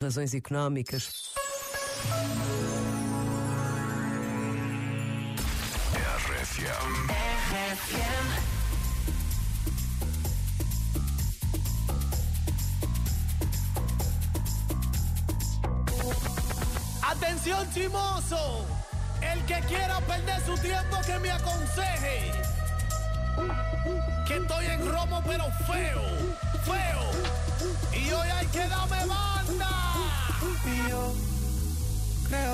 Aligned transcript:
razões 0.00 0.32
económicas. 0.32 1.32
Atención 17.02 17.68
chimoso, 17.74 18.66
el 19.20 19.44
que 19.46 19.60
quiera 19.66 20.00
perder 20.02 20.40
su 20.46 20.54
tiempo 20.62 20.96
que 21.04 21.18
me 21.18 21.32
aconseje. 21.32 22.32
Que 24.28 24.36
estoy 24.36 24.66
en 24.66 24.92
romo 24.92 25.22
pero 25.26 25.44
feo, 25.66 26.02
feo. 26.64 27.98
Y 28.00 28.12
hoy 28.12 28.27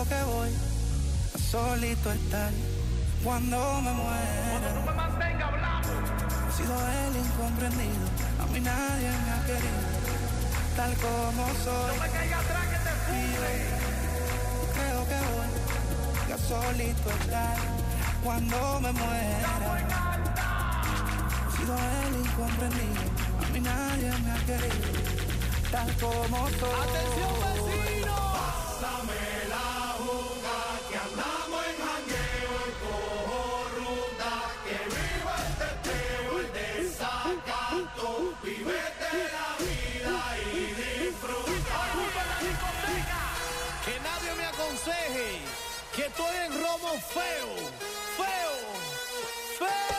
que 0.09 0.23
voy 0.25 0.51
a 1.35 1.39
solito 1.39 2.13
estar 2.13 2.51
cuando 3.23 3.81
me 3.81 3.93
muera. 3.93 4.73
No 4.75 4.83
me 4.83 4.93
mantenga 4.93 5.49
hablando. 5.49 5.89
He 6.49 6.53
sido 6.53 6.75
el 6.75 7.17
incomprendido, 7.17 8.07
a 8.41 8.47
mí 8.47 8.61
nadie 8.61 9.09
me 9.09 9.31
ha 9.33 9.47
querido, 9.47 9.83
tal 10.77 10.95
como 10.97 11.47
soy. 11.65 11.97
No 11.97 12.03
me 12.03 12.11
caiga 12.11 12.39
atrás 12.39 12.67
que 12.67 12.79
te 12.85 12.93
yo 13.15 14.73
creo 14.75 15.01
que 15.11 15.19
voy 15.33 16.33
a 16.33 16.39
solito 16.39 17.11
estar 17.21 17.57
cuando 18.23 18.81
me 18.81 18.93
muera. 18.93 19.39
He 21.49 21.57
sido 21.57 21.75
el 21.77 22.15
incomprendido, 22.27 23.05
a 23.43 23.49
mí 23.53 23.61
nadie 23.61 24.11
me 24.23 24.31
ha 24.33 24.41
querido, 24.45 24.89
tal 25.71 25.93
como 25.97 26.49
soy. 26.51 26.89
Atención 26.89 27.35
vecino. 27.41 28.15
Que 43.85 44.01
nadie 44.01 44.35
me 44.39 44.47
aconseje 44.47 45.41
que 45.95 46.07
estoy 46.07 46.37
en 46.47 46.53
romo 46.53 46.99
feo, 47.13 47.55
feo, 48.17 49.59
feo. 49.59 49.94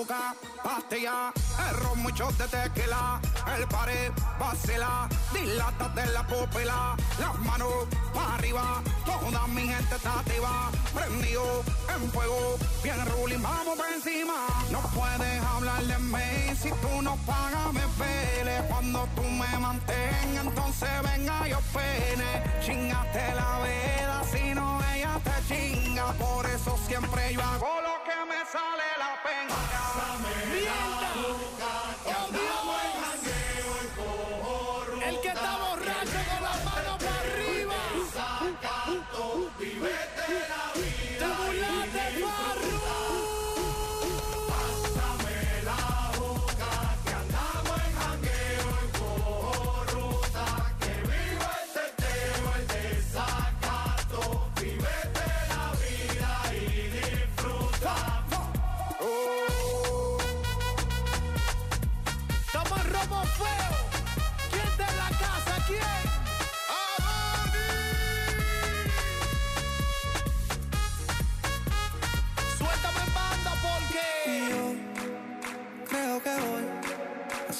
Juca, 0.00 0.34
pastilla, 0.64 1.30
el 1.68 1.98
mucho 1.98 2.30
de 2.32 2.48
tequila, 2.48 3.20
el 3.54 3.68
pared, 3.68 4.10
vacila, 4.38 5.06
dilata 5.30 5.88
de 5.90 6.06
la 6.06 6.26
pupila, 6.26 6.96
las 7.18 7.38
manos 7.40 7.86
para 8.14 8.36
arriba, 8.36 8.82
toda 9.04 9.46
mi 9.48 9.68
gente 9.68 9.94
está 9.94 10.20
activa, 10.20 10.70
prendido 10.94 11.62
en 11.94 12.10
fuego, 12.12 12.56
bien 12.82 12.96
ruling, 13.10 13.42
vamos 13.42 13.76
por 13.76 13.92
encima, 13.92 14.46
no 14.70 14.80
puedes 14.98 15.42
hablar 15.44 15.82
de 15.82 15.98
mí, 15.98 16.56
si 16.58 16.70
tú 16.70 17.02
no 17.02 17.16
pagas 17.26 17.70
me 17.74 17.86
pele, 17.98 18.62
cuando 18.70 19.06
tú 19.14 19.22
me 19.22 19.58
mantengas, 19.58 20.46
entonces 20.46 20.88
venga 21.02 21.46
yo 21.46 21.58
pene, 21.74 22.42
chingate 22.64 23.34
la 23.34 23.58
veda, 23.58 24.22
si 24.32 24.54
no 24.54 24.80
ella 24.94 25.20
te 25.22 25.54
chinga, 25.54 26.14
por 26.14 26.46
eso 26.46 26.78
siempre 26.86 27.34
yo 27.34 27.42
hago 27.42 27.69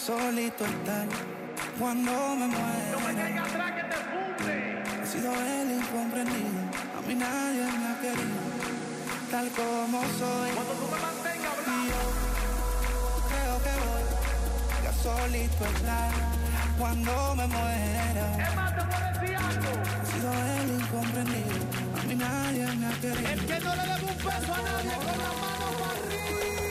solito 0.00 0.64
estar 0.64 1.06
cuando 1.78 2.12
me 2.36 2.46
muera. 2.46 3.42
atrás 3.44 3.72
que 3.72 3.82
te 3.92 3.98
funde. 4.10 4.56
He 5.02 5.06
sido 5.06 5.30
el 5.32 5.72
incomprendido, 5.72 6.60
a 6.96 7.00
mí 7.06 7.14
nadie 7.14 7.64
me 7.80 7.86
ha 7.88 8.00
querido, 8.00 8.40
tal 9.30 9.48
como 9.50 10.00
soy. 10.18 10.50
Cuando 10.56 10.72
tú 10.80 10.86
me 10.94 10.98
mantengas 11.06 11.56
Y 11.66 11.88
yo 11.90 12.02
creo 13.30 13.56
que 13.64 13.72
voy 13.84 14.86
a 14.88 14.92
solito 15.04 15.64
estar 15.76 16.12
cuando 16.78 17.34
me 17.34 17.46
muera. 17.46 18.26
Es 18.48 18.56
más, 18.56 18.70
te 18.76 18.82
puedo 18.90 19.06
decir 19.12 19.36
algo. 19.36 19.70
He 20.00 20.06
sido 20.12 20.30
el 20.32 20.68
incomprendido, 20.80 21.56
a 21.98 22.02
mí 22.04 22.14
nadie 22.14 22.66
me 22.76 22.86
ha 22.86 23.00
querido. 23.00 23.28
El 23.28 23.46
que 23.46 23.60
no 23.60 23.76
le 23.76 23.82
debe 23.82 24.04
un 24.12 24.16
peso 24.16 24.54
a 24.54 24.62
nadie 24.62 24.94
con 24.96 25.06
la 25.06 25.30
mano 25.42 25.66
para 25.78 25.92
arriba. 25.92 26.69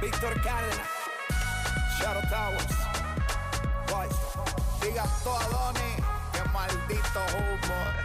Víctor 0.00 0.34
Cárdenas. 0.42 0.86
Shadow 1.98 2.22
Towers. 2.28 2.66
Boys. 3.88 4.16
Que 4.80 6.48
maldito 6.52 7.20
humo. 7.36 8.02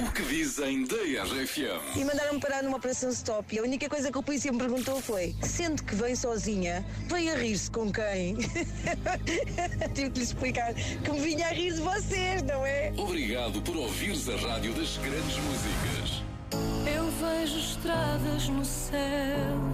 O 0.00 0.12
que 0.12 0.22
dizem 0.22 0.84
da 0.86 0.96
RFM? 0.96 1.96
E 1.96 2.04
mandaram-me 2.04 2.40
parar 2.40 2.62
numa 2.62 2.78
operação 2.78 3.10
stop. 3.10 3.54
E 3.54 3.58
a 3.58 3.62
única 3.62 3.88
coisa 3.88 4.10
que 4.10 4.16
o 4.16 4.22
polícia 4.22 4.50
me 4.50 4.58
perguntou 4.58 5.00
foi: 5.00 5.36
sendo 5.42 5.84
que 5.84 5.94
veio 5.94 6.16
sozinha, 6.16 6.84
veio 7.06 7.34
a 7.34 7.36
rir-se 7.36 7.70
com 7.70 7.92
quem? 7.92 8.36
Tive 9.94 10.10
que 10.10 10.18
lhe 10.18 10.24
explicar 10.24 10.72
que 10.74 11.10
me 11.10 11.20
vinha 11.20 11.48
a 11.48 11.50
rir 11.50 11.74
de 11.74 11.80
vocês, 11.80 12.42
não 12.42 12.64
é? 12.64 12.92
Obrigado 12.96 13.60
por 13.62 13.76
ouvires 13.76 14.28
a 14.28 14.36
rádio 14.36 14.72
das 14.72 14.96
grandes 14.96 15.36
músicas. 15.36 16.27
Vejo 17.20 17.58
estradas 17.58 18.48
no 18.48 18.64
céu 18.64 19.67